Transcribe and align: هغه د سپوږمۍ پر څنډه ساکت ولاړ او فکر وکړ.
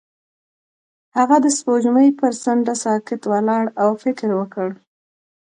هغه 1.17 1.37
د 1.45 1.47
سپوږمۍ 1.57 2.09
پر 2.19 2.31
څنډه 2.43 2.73
ساکت 2.83 3.21
ولاړ 3.31 3.65
او 3.81 3.89
فکر 4.03 4.29
وکړ. 4.39 4.69